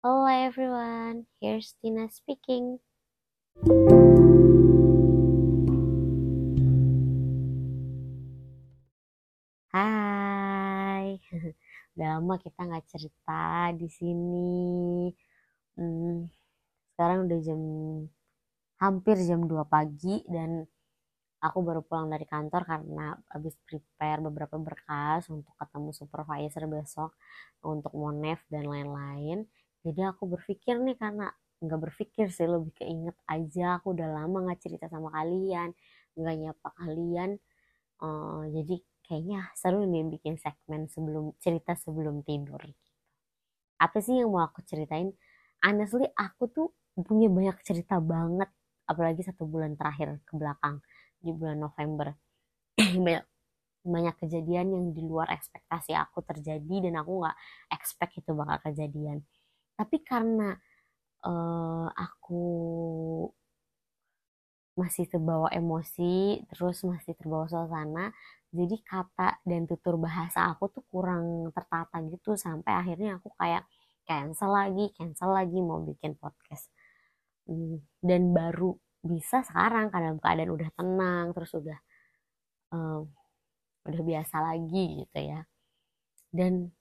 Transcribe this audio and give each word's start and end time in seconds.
Hello 0.00 0.24
everyone, 0.24 1.28
here's 1.44 1.76
Tina 1.76 2.08
speaking. 2.08 2.80
Hai, 9.68 11.20
udah 11.92 12.16
lama 12.16 12.40
kita 12.40 12.64
nggak 12.64 12.88
cerita 12.88 13.76
di 13.76 13.92
sini. 13.92 15.12
Hmm, 15.76 16.32
sekarang 16.96 17.28
udah 17.28 17.38
jam 17.44 17.60
hampir 18.80 19.20
jam 19.20 19.44
2 19.44 19.68
pagi 19.68 20.24
dan 20.32 20.64
aku 21.44 21.60
baru 21.60 21.84
pulang 21.84 22.08
dari 22.08 22.24
kantor 22.24 22.64
karena 22.64 23.20
habis 23.28 23.52
prepare 23.68 24.24
beberapa 24.24 24.56
berkas 24.56 25.28
untuk 25.28 25.52
ketemu 25.60 25.92
supervisor 25.92 26.64
besok 26.72 27.12
untuk 27.60 27.92
monev 27.92 28.40
dan 28.48 28.64
lain-lain. 28.64 29.44
Jadi 29.80 30.00
aku 30.04 30.28
berpikir 30.28 30.76
nih 30.76 30.96
karena 31.00 31.32
nggak 31.60 31.80
berpikir 31.80 32.32
sih 32.32 32.48
lebih 32.48 32.72
keinget 32.76 33.16
aja 33.28 33.80
aku 33.80 33.92
udah 33.96 34.08
lama 34.08 34.48
nggak 34.48 34.60
cerita 34.60 34.86
sama 34.88 35.12
kalian, 35.12 35.72
nggak 36.16 36.36
nyapa 36.36 36.68
kalian. 36.76 37.30
Uh, 38.00 38.48
jadi 38.52 38.80
kayaknya 39.04 39.40
seru 39.56 39.84
nih 39.84 40.04
bikin 40.08 40.36
segmen 40.40 40.88
sebelum 40.88 41.36
cerita 41.40 41.76
sebelum 41.76 42.24
tidur. 42.24 42.60
Apa 43.80 43.98
sih 44.04 44.20
yang 44.20 44.32
mau 44.32 44.44
aku 44.44 44.60
ceritain? 44.64 45.12
Honestly 45.60 46.08
aku 46.16 46.48
tuh 46.48 46.68
punya 46.96 47.28
banyak 47.32 47.56
cerita 47.64 48.00
banget 48.00 48.48
apalagi 48.88 49.22
satu 49.22 49.46
bulan 49.46 49.78
terakhir 49.78 50.18
ke 50.26 50.34
belakang 50.34 50.82
di 51.20 51.30
bulan 51.30 51.62
November 51.62 52.10
banyak 53.06 53.24
banyak 53.80 54.14
kejadian 54.20 54.66
yang 54.76 54.84
di 54.92 55.00
luar 55.00 55.30
ekspektasi 55.32 55.96
aku 55.96 56.20
terjadi 56.26 56.90
dan 56.90 57.00
aku 57.00 57.24
nggak 57.24 57.36
expect 57.72 58.18
itu 58.20 58.30
bakal 58.36 58.58
kejadian 58.68 59.24
tapi 59.80 59.96
karena 60.04 60.52
uh, 61.24 61.88
aku 61.96 62.44
masih 64.76 65.08
terbawa 65.08 65.48
emosi 65.52 66.40
terus 66.52 66.84
masih 66.84 67.12
terbawa 67.16 67.48
suasana 67.48 68.12
jadi 68.50 68.76
kata 68.82 69.38
dan 69.46 69.62
tutur 69.70 69.94
bahasa 69.94 70.50
aku 70.50 70.66
tuh 70.74 70.84
kurang 70.90 71.54
tertata 71.54 72.02
gitu 72.10 72.34
sampai 72.34 72.72
akhirnya 72.82 73.22
aku 73.22 73.30
kayak 73.38 73.62
cancel 74.10 74.50
lagi 74.50 74.90
cancel 74.98 75.30
lagi 75.30 75.58
mau 75.62 75.78
bikin 75.86 76.18
podcast. 76.18 76.66
Hmm, 77.46 77.78
dan 78.02 78.34
baru 78.34 78.74
bisa 79.06 79.46
sekarang 79.46 79.94
karena 79.94 80.18
keadaan 80.18 80.50
udah 80.50 80.70
tenang 80.74 81.26
terus 81.30 81.50
udah 81.54 81.78
um, 82.74 83.06
udah 83.86 84.02
biasa 84.02 84.36
lagi 84.42 85.06
gitu 85.06 85.18
ya. 85.22 85.40
Dan 86.34 86.74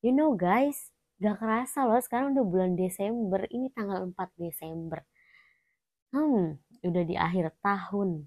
you 0.00 0.12
know 0.16 0.32
guys 0.32 0.91
gak 1.22 1.36
kerasa 1.38 1.86
loh 1.86 2.02
sekarang 2.02 2.34
udah 2.34 2.44
bulan 2.44 2.72
Desember. 2.74 3.46
Ini 3.46 3.70
tanggal 3.70 4.10
4 4.10 4.42
Desember. 4.42 5.00
Hmm 6.12 6.58
udah 6.82 7.04
di 7.06 7.14
akhir 7.14 7.54
tahun. 7.62 8.26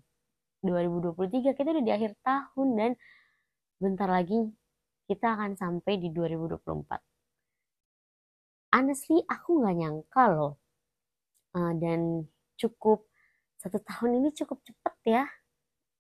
2023 0.64 1.54
kita 1.54 1.70
udah 1.76 1.86
di 1.86 1.94
akhir 1.94 2.18
tahun 2.26 2.68
dan 2.80 2.92
bentar 3.78 4.10
lagi 4.10 4.50
kita 5.06 5.38
akan 5.38 5.54
sampai 5.54 6.02
di 6.02 6.10
2024 6.10 7.16
honestly 8.76 9.24
aku 9.32 9.64
nggak 9.64 9.76
nyangka 9.80 10.24
loh. 10.36 10.54
Uh, 11.56 11.72
dan 11.80 12.28
cukup 12.60 13.08
satu 13.64 13.80
tahun 13.80 14.20
ini 14.20 14.30
cukup 14.36 14.60
cepet 14.68 14.96
ya. 15.08 15.24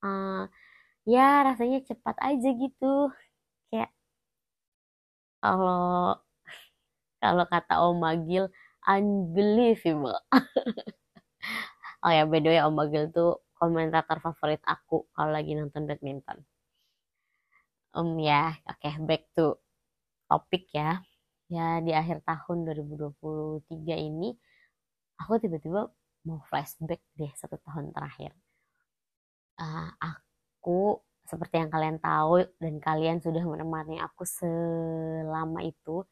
Uh, 0.03 0.51
ya 1.07 1.47
rasanya 1.47 1.79
cepat 1.88 2.19
aja 2.19 2.49
gitu. 2.51 2.93
Kayak 3.71 3.95
kalau 5.39 6.19
kalau 7.21 7.45
kata 7.47 7.73
Om 7.81 7.97
Magil 8.02 8.45
unbelievable. 8.85 10.19
Oh 12.05 12.13
ya 12.13 12.22
by 12.30 12.38
the 12.38 12.53
way 12.53 12.61
Om 12.61 12.77
Magil 12.77 13.09
tuh 13.09 13.41
komentator 13.57 14.22
favorit 14.22 14.61
aku 14.61 15.09
kalau 15.17 15.33
lagi 15.33 15.57
nonton 15.57 15.89
badminton. 15.89 16.45
Um 17.97 18.22
ya 18.22 18.53
oke 18.69 18.78
okay, 18.78 18.94
back 19.01 19.25
to 19.34 19.57
topik 20.29 20.69
ya. 20.69 21.01
Ya 21.50 21.81
di 21.81 21.89
akhir 21.97 22.22
tahun 22.25 22.69
2023 22.69 23.73
ini 23.97 24.38
aku 25.18 25.41
tiba-tiba 25.41 25.89
mau 26.25 26.41
flashback 26.50 27.01
deh 27.18 27.31
satu 27.38 27.57
tahun 27.62 27.89
terakhir. 27.94 28.34
Uh, 29.56 29.89
aku 29.97 31.00
seperti 31.25 31.57
yang 31.57 31.72
kalian 31.73 31.97
tahu 31.97 32.45
dan 32.62 32.75
kalian 32.78 33.18
sudah 33.23 33.41
menemani 33.41 33.97
aku 33.97 34.28
selama 34.28 35.66
itu, 35.66 36.06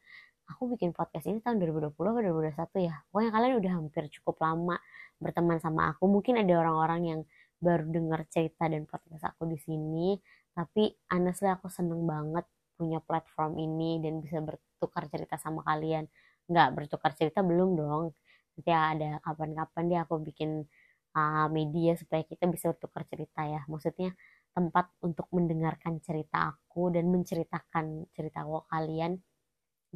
aku 0.54 0.78
bikin 0.78 0.94
podcast 0.94 1.26
ini 1.26 1.42
tahun 1.42 1.58
2020 1.58 1.90
atau 1.90 2.22
2021 2.22 2.86
ya. 2.86 2.94
Pokoknya 3.10 3.30
kalian 3.34 3.54
udah 3.58 3.72
hampir 3.74 4.02
cukup 4.14 4.38
lama 4.38 4.76
berteman 5.18 5.58
sama 5.58 5.90
aku. 5.90 6.06
Mungkin 6.06 6.38
ada 6.38 6.54
orang-orang 6.62 7.00
yang 7.02 7.20
baru 7.58 7.84
dengar 7.90 8.22
cerita 8.30 8.70
dan 8.70 8.86
podcast 8.86 9.34
aku 9.34 9.50
di 9.50 9.58
sini, 9.58 10.14
tapi 10.54 10.94
honestly 11.10 11.50
aku 11.50 11.66
seneng 11.66 12.06
banget 12.06 12.46
punya 12.78 13.02
platform 13.02 13.58
ini 13.58 13.98
dan 13.98 14.22
bisa 14.22 14.38
bertukar 14.38 15.10
cerita 15.10 15.34
sama 15.42 15.66
kalian. 15.66 16.06
Nggak 16.46 16.68
bertukar 16.78 17.10
cerita 17.18 17.42
belum 17.42 17.74
dong, 17.74 18.14
nanti 18.54 18.70
ada 18.70 19.18
kapan-kapan 19.26 19.84
dia 19.90 20.00
aku 20.06 20.22
bikin 20.22 20.62
uh, 21.14 21.46
media 21.50 21.94
supaya 21.98 22.22
kita 22.26 22.46
bisa 22.50 22.70
bertukar 22.74 23.06
cerita 23.06 23.46
ya 23.46 23.62
maksudnya 23.70 24.12
tempat 24.54 24.90
untuk 25.02 25.26
mendengarkan 25.34 25.98
cerita 25.98 26.54
aku 26.54 26.94
dan 26.94 27.10
menceritakan 27.10 28.06
cerita 28.14 28.46
aku 28.46 28.66
kalian 28.70 29.18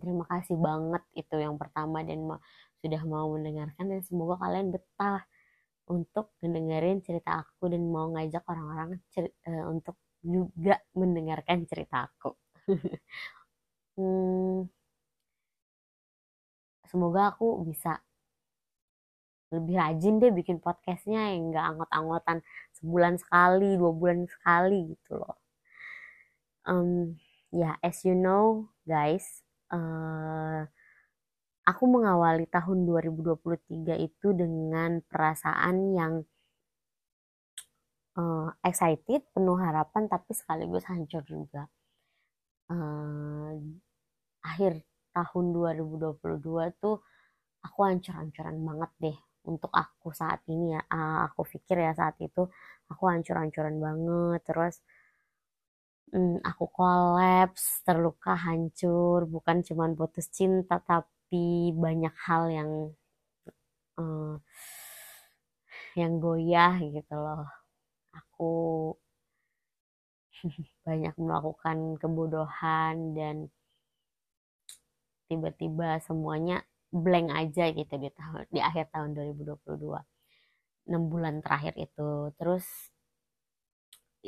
terima 0.03 0.25
kasih 0.31 0.57
banget 0.59 1.03
itu 1.15 1.35
yang 1.39 1.57
pertama 1.61 2.03
dan 2.07 2.19
ma 2.29 2.37
sudah 2.83 3.03
mau 3.07 3.27
mendengarkan 3.35 3.85
dan 3.91 4.01
semoga 4.07 4.39
kalian 4.43 4.71
betah 4.75 5.27
untuk 5.91 6.37
mendengarin 6.45 7.01
cerita 7.03 7.43
aku 7.43 7.73
dan 7.73 7.83
mau 7.89 8.07
ngajak 8.13 8.45
orang-orang 8.47 9.01
uh, 9.49 9.65
untuk 9.73 9.97
juga 10.23 10.77
mendengarkan 10.95 11.65
cerita 11.69 12.09
aku. 12.11 12.31
Hmm, 13.99 14.71
semoga 16.87 17.35
aku 17.35 17.67
bisa 17.67 17.99
lebih 19.51 19.75
rajin 19.75 20.23
deh 20.23 20.31
bikin 20.31 20.63
podcastnya 20.63 21.35
yang 21.35 21.51
nggak 21.51 21.67
anggot-anggotan 21.75 22.39
sebulan 22.79 23.19
sekali 23.19 23.75
dua 23.75 23.93
bulan 23.97 24.31
sekali 24.31 24.95
gitu 24.95 25.19
loh. 25.19 25.35
Um, 26.63 27.19
ya 27.51 27.73
yeah, 27.73 27.75
as 27.83 28.05
you 28.07 28.15
know 28.15 28.71
guys 28.85 29.48
uh, 29.73 30.63
aku 31.69 31.85
mengawali 31.85 32.49
tahun 32.49 32.89
2023 32.89 34.01
itu 34.01 34.29
dengan 34.33 35.05
perasaan 35.05 35.77
yang 35.93 36.13
uh, 38.17 38.49
excited 38.65 39.29
penuh 39.37 39.61
harapan 39.61 40.09
tapi 40.09 40.33
sekaligus 40.33 40.89
hancur 40.89 41.21
juga. 41.29 41.69
Uh, 42.69 43.57
akhir 44.45 44.85
tahun 45.13 45.45
2022 45.53 46.81
tuh 46.81 47.01
aku 47.65 47.79
hancur-hancuran 47.85 48.57
banget 48.61 48.91
deh 49.01 49.19
untuk 49.45 49.73
aku 49.73 50.13
saat 50.17 50.41
ini 50.49 50.77
ya. 50.77 50.83
Aku 51.33 51.45
pikir 51.45 51.85
ya 51.85 51.93
saat 51.93 52.17
itu 52.21 52.49
aku 52.89 53.05
hancur-hancuran 53.09 53.77
banget 53.77 54.41
terus 54.49 54.81
hmm, 56.13 56.45
aku 56.45 56.65
kolaps 56.77 57.83
terluka 57.87 58.33
hancur. 58.35 59.25
Bukan 59.35 59.57
cuma 59.67 59.85
putus 59.99 60.27
cinta 60.33 60.81
tapi 60.83 61.73
banyak 61.85 62.15
hal 62.27 62.43
yang 62.59 62.71
uh, 64.01 64.35
yang 65.99 66.13
goyah 66.23 66.75
gitu 66.81 67.15
loh. 67.15 67.47
Aku 68.19 68.53
banyak 70.87 71.15
melakukan 71.19 71.79
kebodohan 72.01 72.97
dan 73.19 73.37
tiba-tiba 75.29 76.01
semuanya 76.01 76.65
blank 76.89 77.29
aja 77.37 77.69
gitu 77.69 77.95
di 78.01 78.09
tahun 78.17 78.49
di 78.49 78.61
akhir 78.65 78.89
tahun 78.97 79.13
2022 79.13 79.77
enam 80.89 81.03
bulan 81.13 81.45
terakhir 81.45 81.77
itu. 81.77 82.33
Terus 82.41 82.65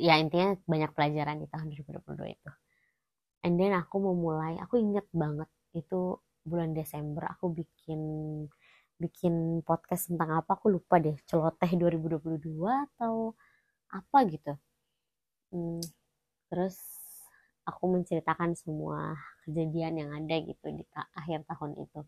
ya 0.01 0.17
intinya 0.17 0.57
banyak 0.65 0.91
pelajaran 0.97 1.37
di 1.37 1.47
tahun 1.53 1.69
2022 1.77 2.33
itu. 2.33 2.51
And 3.45 3.57
then 3.61 3.73
aku 3.77 4.01
mau 4.01 4.17
mulai 4.17 4.57
aku 4.57 4.81
inget 4.81 5.05
banget 5.13 5.49
itu 5.77 6.17
bulan 6.41 6.73
Desember 6.73 7.29
aku 7.29 7.53
bikin 7.53 8.01
bikin 8.97 9.65
podcast 9.65 10.09
tentang 10.09 10.41
apa 10.41 10.57
aku 10.57 10.73
lupa 10.73 10.97
deh 11.01 11.17
celoteh 11.29 11.71
2022 11.77 12.41
atau 12.65 13.33
apa 13.93 14.17
gitu. 14.29 14.53
Hmm, 15.53 15.81
terus 16.49 16.77
aku 17.65 17.83
menceritakan 17.93 18.57
semua 18.57 19.13
kejadian 19.45 19.93
yang 20.01 20.09
ada 20.17 20.35
gitu 20.41 20.67
di 20.73 20.85
ta 20.89 21.05
akhir 21.17 21.45
tahun 21.49 21.77
itu. 21.81 22.01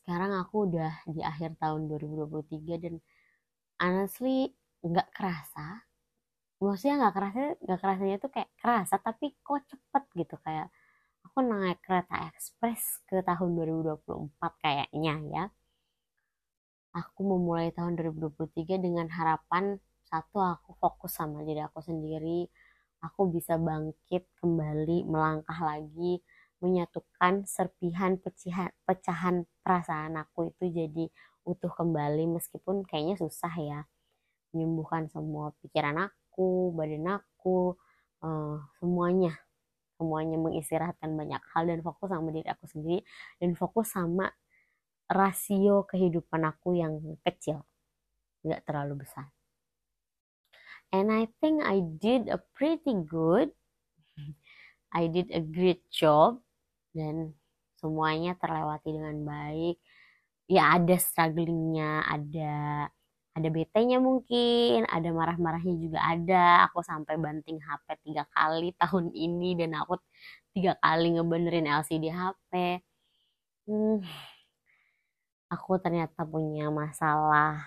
Sekarang 0.00 0.32
aku 0.36 0.68
udah 0.68 0.92
di 1.08 1.20
akhir 1.20 1.60
tahun 1.60 1.88
2023 1.92 2.84
dan 2.84 2.94
honestly 3.80 4.52
nggak 4.80 5.12
kerasa 5.12 5.89
maksudnya 6.60 6.94
nggak 7.00 7.14
kerasa 7.16 7.40
nggak 7.64 7.78
kerasanya 7.80 8.16
tuh 8.20 8.30
kayak 8.34 8.50
kerasa 8.60 8.94
tapi 9.00 9.32
kok 9.40 9.60
cepet 9.70 10.04
gitu. 10.20 10.36
Kayak 10.44 10.68
aku 11.24 11.38
naik 11.40 11.78
kereta 11.84 12.16
ekspres 12.28 13.00
ke 13.08 13.24
tahun 13.24 13.50
2024 13.56 14.52
kayaknya 14.60 15.14
ya. 15.32 15.44
Aku 16.90 17.20
memulai 17.22 17.70
tahun 17.72 17.94
2023 17.96 18.76
dengan 18.82 19.06
harapan 19.08 19.78
satu 20.10 20.42
aku 20.42 20.74
fokus 20.76 21.16
sama 21.16 21.46
diri 21.46 21.62
aku 21.62 21.80
sendiri. 21.80 22.50
Aku 23.00 23.32
bisa 23.32 23.56
bangkit 23.56 24.28
kembali 24.42 25.08
melangkah 25.08 25.56
lagi 25.64 26.20
menyatukan 26.60 27.48
serpihan 27.48 28.20
pecahan, 28.20 28.68
pecahan 28.84 29.48
perasaan 29.64 30.20
aku 30.20 30.52
itu 30.52 30.68
jadi 30.68 31.04
utuh 31.48 31.72
kembali 31.72 32.28
meskipun 32.36 32.84
kayaknya 32.84 33.16
susah 33.16 33.54
ya. 33.56 33.80
Menyembuhkan 34.52 35.08
semua 35.08 35.56
pikiran 35.64 36.10
aku 36.10 36.19
badan 36.74 37.20
aku 37.20 37.76
uh, 38.24 38.56
semuanya. 38.78 39.36
Semuanya 40.00 40.40
mengistirahatkan 40.40 41.12
banyak 41.12 41.42
hal 41.52 41.68
dan 41.68 41.84
fokus 41.84 42.08
sama 42.08 42.32
diri 42.32 42.48
aku 42.48 42.64
sendiri 42.64 43.04
dan 43.36 43.52
fokus 43.52 43.92
sama 43.92 44.32
rasio 45.10 45.84
kehidupan 45.84 46.40
aku 46.46 46.78
yang 46.78 46.96
kecil 47.20 47.66
nggak 48.46 48.64
terlalu 48.64 49.04
besar. 49.04 49.28
And 50.90 51.12
I 51.12 51.30
think 51.38 51.62
I 51.62 51.84
did 51.84 52.26
a 52.32 52.40
pretty 52.56 52.96
good. 53.06 53.54
I 54.96 55.06
did 55.06 55.30
a 55.30 55.38
great 55.38 55.86
job 55.92 56.42
dan 56.90 57.38
semuanya 57.78 58.34
terlewati 58.40 58.90
dengan 58.90 59.22
baik. 59.22 59.78
Ya 60.50 60.74
ada 60.74 60.98
strugglingnya 60.98 62.02
ada 62.10 62.54
ada 63.30 63.48
BT-nya 63.48 64.02
mungkin, 64.02 64.84
ada 64.90 65.08
marah-marahnya 65.14 65.74
juga 65.78 66.00
ada. 66.02 66.66
Aku 66.70 66.82
sampai 66.82 67.14
banting 67.16 67.62
HP 67.62 67.86
tiga 68.02 68.26
kali 68.34 68.74
tahun 68.80 69.14
ini 69.14 69.54
dan 69.58 69.78
aku 69.78 69.98
tiga 70.54 70.74
kali 70.82 71.14
ngebenerin 71.14 71.70
LCD 71.70 72.10
HP. 72.10 72.82
Hmm, 73.70 74.02
aku 75.50 75.78
ternyata 75.82 76.26
punya 76.26 76.70
masalah 76.70 77.62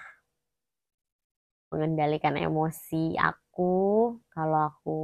mengendalikan 1.73 2.37
emosi 2.37 3.17
aku 3.17 4.13
kalau 4.29 4.69
aku 4.69 4.97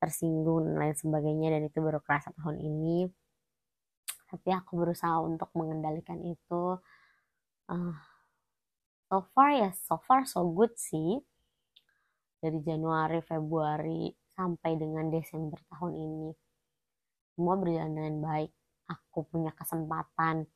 tersinggung 0.00 0.64
dan 0.70 0.76
lain 0.80 0.96
sebagainya 0.96 1.52
dan 1.52 1.66
itu 1.68 1.82
baru 1.82 2.00
kerasa 2.00 2.32
tahun 2.38 2.62
ini 2.62 3.10
tapi 4.30 4.48
aku 4.54 4.78
berusaha 4.78 5.18
untuk 5.20 5.50
mengendalikan 5.58 6.22
itu 6.22 6.78
uh, 7.68 7.94
so 9.10 9.26
far 9.34 9.50
ya 9.58 9.74
so 9.74 9.98
far 10.06 10.22
so 10.22 10.46
good 10.54 10.70
sih. 10.78 11.18
Dari 12.38 12.56
Januari 12.62 13.20
Februari 13.20 14.08
sampai 14.38 14.78
dengan 14.78 15.10
Desember 15.10 15.58
tahun 15.68 15.92
ini. 15.92 16.30
Semua 17.36 17.58
berjalan 17.58 17.92
dengan 17.92 18.16
baik. 18.22 18.52
Aku 18.88 19.28
punya 19.28 19.52
kesempatan 19.52 20.46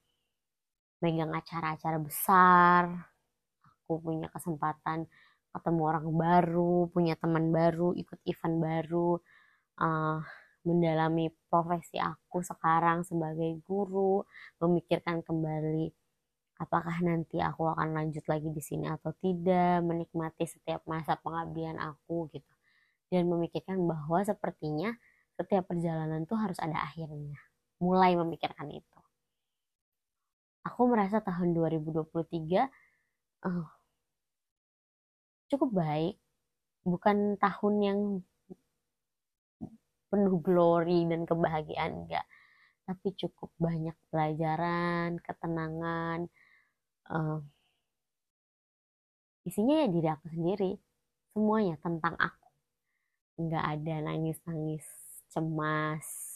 megang 1.03 1.35
acara-acara 1.35 1.99
besar. 2.01 2.89
Aku 3.67 4.01
punya 4.01 4.33
kesempatan 4.33 5.11
ketemu 5.55 5.81
orang 5.87 6.09
baru 6.11 6.91
punya 6.91 7.15
teman 7.15 7.55
baru 7.55 7.95
ikut 7.95 8.19
event 8.27 8.57
baru. 8.59 9.11
Uh, 9.75 10.23
mendalami 10.65 11.29
profesi 11.51 12.01
aku 12.01 12.41
sekarang 12.41 13.05
sebagai 13.05 13.61
guru 13.69 14.25
memikirkan 14.63 15.21
kembali 15.21 15.93
apakah 16.59 17.03
nanti 17.03 17.43
aku 17.43 17.67
akan 17.67 17.99
lanjut 17.99 18.23
lagi 18.31 18.49
di 18.51 18.63
sini 18.63 18.87
atau 18.87 19.11
tidak, 19.19 19.83
menikmati 19.83 20.47
setiap 20.47 20.87
masa 20.87 21.19
pengabdian 21.19 21.79
aku 21.83 22.31
gitu. 22.31 22.55
Dan 23.11 23.31
memikirkan 23.31 23.79
bahwa 23.85 24.23
sepertinya 24.23 24.95
setiap 25.35 25.67
perjalanan 25.71 26.27
tuh 26.27 26.39
harus 26.39 26.59
ada 26.63 26.79
akhirnya. 26.79 27.39
Mulai 27.83 28.15
memikirkan 28.15 28.71
itu. 28.71 29.01
Aku 30.65 30.89
merasa 30.89 31.21
tahun 31.21 31.53
2023 31.53 32.09
uh, 32.09 32.67
eh, 33.51 33.67
cukup 35.53 35.71
baik. 35.75 36.17
Bukan 36.85 37.41
tahun 37.41 37.75
yang 37.83 38.01
penuh 40.09 40.37
glory 40.39 41.11
dan 41.11 41.27
kebahagiaan 41.27 42.07
enggak 42.07 42.25
tapi 42.85 43.17
cukup 43.17 43.49
banyak 43.57 43.97
pelajaran, 44.13 45.17
ketenangan, 45.25 46.29
uh, 47.11 47.41
isinya 49.45 49.85
ya 49.85 49.89
diri 49.93 50.09
aku 50.09 50.27
sendiri 50.33 50.71
semuanya 51.33 51.77
tentang 51.85 52.15
aku. 52.17 52.49
Nggak 53.41 53.65
ada 53.77 53.95
nangis-nangis 54.07 54.87
cemas 55.35 56.35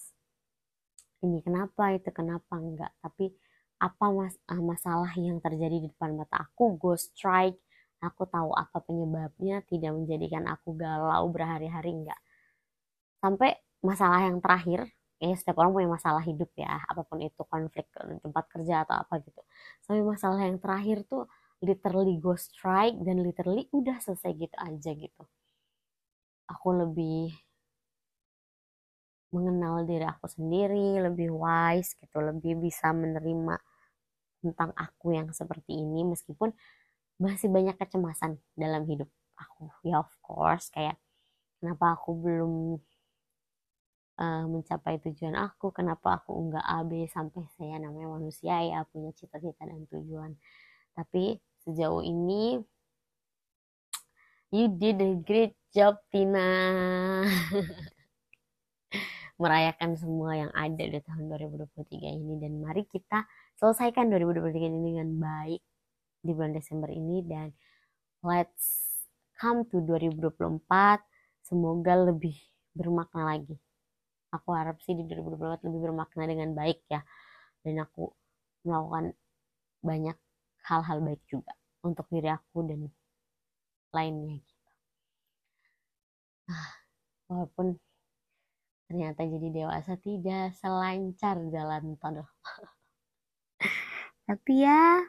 ini 1.23 1.39
kenapa 1.43 1.95
itu 1.95 2.11
kenapa 2.15 2.59
enggak 2.59 2.93
tapi 3.03 3.31
apa 3.79 4.07
mas 4.11 4.35
uh, 4.51 4.63
masalah 4.63 5.11
yang 5.19 5.39
terjadi 5.39 5.87
di 5.87 5.89
depan 5.91 6.19
mata 6.19 6.47
aku 6.47 6.75
go 6.79 6.95
strike 6.99 7.59
aku 8.03 8.27
tahu 8.27 8.55
apa 8.55 8.79
penyebabnya 8.83 9.63
tidak 9.67 9.95
menjadikan 9.95 10.47
aku 10.47 10.75
galau 10.79 11.27
berhari-hari 11.31 11.95
enggak 11.95 12.19
sampai 13.23 13.59
masalah 13.83 14.27
yang 14.31 14.39
terakhir 14.43 14.91
ya 15.23 15.35
setiap 15.39 15.57
orang 15.61 15.73
punya 15.77 15.91
masalah 15.97 16.23
hidup 16.23 16.51
ya 16.55 16.79
apa 16.91 17.03
pun 17.09 17.19
itu 17.23 17.43
konflik 17.53 17.87
tempat 18.25 18.45
kerja 18.55 18.75
atau 18.87 18.97
apa 19.03 19.15
gitu. 19.27 19.41
Sampai 19.85 20.03
masalah 20.07 20.41
yang 20.47 20.59
terakhir 20.63 20.99
tuh 21.11 21.27
literally 21.65 22.15
go 22.23 22.35
strike 22.39 22.97
dan 23.07 23.17
literally 23.27 23.67
udah 23.75 23.99
selesai 24.05 24.31
gitu 24.39 24.57
aja 24.59 24.91
gitu. 24.95 25.23
Aku 26.53 26.69
lebih 26.77 27.33
mengenal 29.35 29.85
diri 29.85 30.05
aku 30.09 30.25
sendiri 30.37 31.05
lebih 31.07 31.29
wise 31.43 31.91
gitu 32.01 32.17
lebih 32.29 32.53
bisa 32.65 32.89
menerima 32.97 33.55
tentang 34.43 34.71
aku 34.77 35.07
yang 35.19 35.29
seperti 35.41 35.73
ini 35.85 36.01
meskipun 36.13 36.51
masih 37.25 37.49
banyak 37.57 37.77
kecemasan 37.81 38.39
dalam 38.63 38.83
hidup 38.91 39.09
aku. 39.39 39.71
Ya 39.89 40.01
of 40.05 40.11
course 40.25 40.67
kayak 40.75 40.97
kenapa 41.61 41.97
aku 41.99 42.11
belum 42.25 42.53
uh, 44.19 44.45
mencapai 44.51 44.99
tujuan 45.07 45.39
aku 45.39 45.71
kenapa 45.71 46.21
aku 46.21 46.35
enggak 46.35 46.67
A 46.67 46.83
sampai 47.09 47.47
saya 47.55 47.79
namanya 47.79 48.19
manusia 48.19 48.59
ya 48.67 48.83
punya 48.91 49.15
cita-cita 49.15 49.65
dan 49.65 49.87
tujuan. 49.89 50.35
Tapi 50.93 51.39
sejauh 51.63 52.03
ini 52.03 52.59
you 54.51 54.67
did 54.75 54.99
a 54.99 55.15
great 55.23 55.55
job 55.71 55.97
Tina. 56.11 56.51
Merayakan 59.39 59.95
semua 59.95 60.35
yang 60.35 60.51
ada 60.51 60.83
di 60.83 60.99
tahun 60.99 61.31
2023 61.31 61.95
ini. 61.95 62.43
Dan 62.43 62.59
mari 62.59 62.83
kita 62.91 63.23
selesaikan 63.55 64.11
2023 64.11 64.67
ini 64.67 64.79
dengan 64.83 65.15
baik 65.15 65.63
di 66.27 66.31
bulan 66.35 66.59
Desember 66.59 66.91
ini. 66.91 67.23
Dan 67.23 67.55
let's 68.27 68.99
come 69.39 69.63
to 69.71 69.79
2024 69.79 70.59
semoga 71.47 71.95
lebih 72.11 72.35
bermakna 72.75 73.39
lagi 73.39 73.55
aku 74.35 74.49
harap 74.53 74.77
sih 74.85 74.95
di 74.99 75.05
2024 75.09 75.67
lebih 75.67 75.81
bermakna 75.89 76.25
dengan 76.29 76.51
baik 76.53 76.85
ya 76.93 77.01
dan 77.65 77.85
aku 77.85 78.13
melakukan 78.67 79.17
banyak 79.81 80.17
hal-hal 80.69 80.99
baik 81.01 81.23
juga 81.31 81.53
untuk 81.87 82.07
diri 82.13 82.29
aku 82.29 82.59
dan 82.69 82.81
lainnya 83.95 84.37
gitu. 84.45 84.69
Ah, 86.49 86.71
walaupun 87.29 87.77
ternyata 88.89 89.21
jadi 89.29 89.49
dewasa 89.53 90.01
tidak 90.01 90.57
selancar 90.57 91.37
jalan 91.53 91.97
tol. 92.01 92.25
Tapi 94.29 94.53
ya 94.61 95.05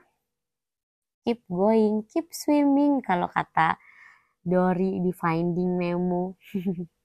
keep 1.24 1.44
going, 1.48 2.04
keep 2.08 2.28
swimming 2.32 3.04
kalau 3.04 3.28
kata 3.32 3.80
Dory 4.44 5.00
di 5.04 5.12
Finding 5.12 5.80
Nemo. 5.80 6.36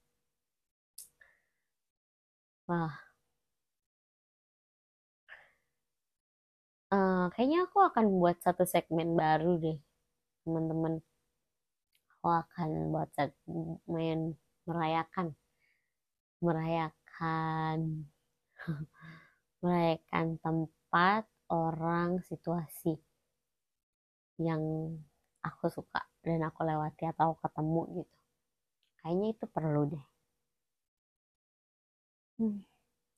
Wah. 2.68 3.04
Uh, 6.94 7.26
kayaknya 7.34 7.66
aku 7.66 7.78
akan 7.88 8.04
buat 8.20 8.36
satu 8.44 8.64
segmen 8.64 9.18
baru 9.18 9.58
deh, 9.60 9.78
teman-teman. 10.44 11.02
Aku 12.16 12.28
akan 12.32 12.70
buat 12.92 13.10
segmen 13.18 14.38
merayakan, 14.64 15.36
merayakan, 16.40 17.78
merayakan 19.62 20.26
tempat, 20.40 21.28
orang, 21.52 22.24
situasi 22.24 22.96
yang 24.40 24.62
aku 25.44 25.66
suka 25.68 26.02
dan 26.24 26.40
aku 26.48 26.64
lewati 26.64 27.04
atau 27.12 27.36
ketemu 27.42 27.82
gitu. 28.02 28.16
Kayaknya 29.02 29.28
itu 29.36 29.44
perlu 29.52 29.82
deh. 29.92 30.04
Hmm. 32.38 32.62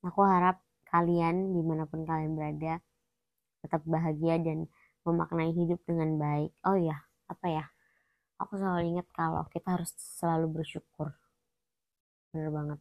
Aku 0.08 0.20
harap 0.24 0.56
kalian 0.92 1.52
di 1.56 1.60
mana 1.64 1.84
pun 1.90 2.04
kalian 2.08 2.32
berada 2.38 2.80
tetap 3.62 3.82
bahagia 3.84 4.38
dan 4.40 4.68
memaknai 5.04 5.52
hidup 5.52 5.80
dengan 5.88 6.16
baik. 6.20 6.52
Oh 6.68 6.76
ya, 6.78 6.96
apa 7.32 7.46
ya? 7.48 7.64
Aku 8.42 8.52
selalu 8.60 8.92
ingat 8.96 9.08
kalau 9.16 9.42
kita 9.48 9.68
harus 9.76 9.92
selalu 9.96 10.46
bersyukur. 10.62 11.08
Bener 12.32 12.50
banget. 12.52 12.80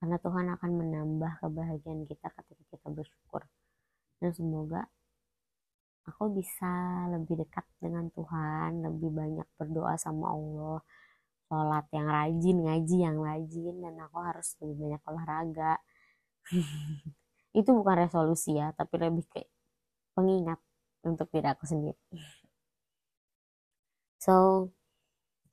karena 0.00 0.16
Tuhan 0.16 0.46
akan 0.56 0.70
menambah 0.80 1.32
kebahagiaan 1.44 2.08
kita 2.08 2.32
ketika 2.32 2.62
kita 2.72 2.88
bersyukur 2.88 3.44
dan 4.20 4.30
semoga 4.32 4.88
aku 6.08 6.32
bisa 6.32 6.72
lebih 7.12 7.44
dekat 7.44 7.68
dengan 7.84 8.08
Tuhan 8.16 8.80
lebih 8.80 9.12
banyak 9.12 9.48
berdoa 9.60 9.94
sama 10.00 10.32
Allah 10.32 10.80
sholat 11.50 11.84
yang 11.90 12.06
rajin 12.06 12.56
ngaji 12.62 12.96
yang 13.02 13.18
rajin 13.18 13.74
dan 13.82 13.94
aku 14.06 14.18
harus 14.22 14.54
lebih 14.62 14.76
banyak 14.86 15.02
olahraga 15.10 15.72
itu 17.58 17.70
bukan 17.74 17.96
resolusi 18.06 18.54
ya 18.54 18.70
tapi 18.78 18.94
lebih 19.02 19.26
kayak 19.26 19.50
pengingat 20.14 20.62
untuk 21.02 21.26
diri 21.34 21.48
aku 21.50 21.66
sendiri 21.66 21.98
so 24.22 24.70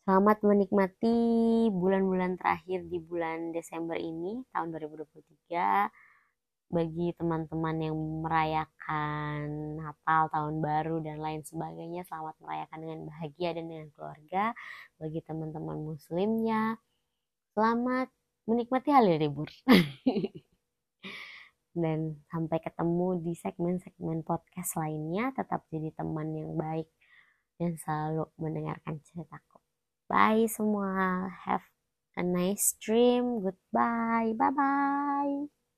Selamat 0.08 0.40
menikmati 0.40 1.68
bulan-bulan 1.68 2.40
terakhir 2.40 2.88
di 2.88 2.96
bulan 2.96 3.52
Desember 3.52 4.00
ini, 4.00 4.40
tahun 4.56 4.72
2023. 4.72 5.52
Bagi 6.68 7.16
teman-teman 7.16 7.80
yang 7.80 7.96
merayakan 8.28 9.48
Natal, 9.80 10.28
Tahun 10.28 10.56
Baru, 10.60 11.00
dan 11.00 11.24
lain 11.24 11.40
sebagainya, 11.48 12.04
selamat 12.04 12.36
merayakan 12.44 12.80
dengan 12.84 13.00
bahagia 13.08 13.50
dan 13.56 13.66
dengan 13.72 13.88
keluarga. 13.96 14.52
Bagi 15.00 15.24
teman-teman 15.24 15.80
muslimnya, 15.80 16.76
selamat 17.56 18.12
menikmati 18.52 18.90
hari 18.92 19.16
libur. 19.16 19.48
dan 21.78 22.18
sampai 22.34 22.58
ketemu 22.60 23.22
di 23.22 23.34
segmen-segmen 23.38 24.26
podcast 24.26 24.76
lainnya. 24.76 25.32
Tetap 25.38 25.64
jadi 25.70 25.94
teman 25.94 26.34
yang 26.34 26.58
baik 26.58 26.90
dan 27.62 27.78
selalu 27.78 28.28
mendengarkan 28.36 29.00
ceritaku. 29.06 29.62
Bye 30.10 30.50
semua. 30.50 31.30
Have 31.46 31.64
a 32.18 32.24
nice 32.26 32.76
dream. 32.82 33.46
Goodbye. 33.46 34.34
Bye 34.34 34.52
bye. 34.52 35.57